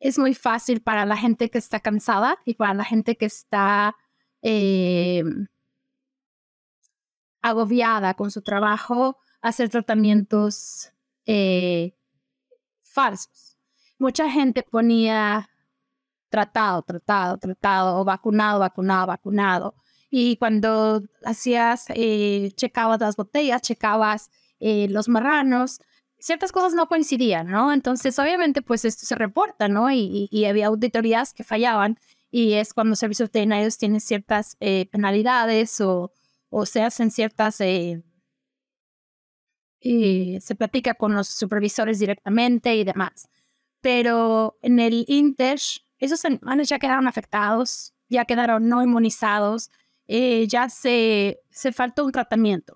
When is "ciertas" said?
26.18-26.52, 34.00-34.56, 37.10-37.60